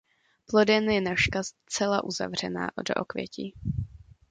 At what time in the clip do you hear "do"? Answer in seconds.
2.87-2.93